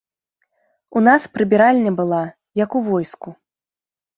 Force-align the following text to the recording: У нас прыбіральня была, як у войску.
У 0.99 1.03
нас 1.07 1.27
прыбіральня 1.37 1.91
была, 1.99 2.23
як 2.63 2.69
у 2.81 2.85
войску. 2.89 3.29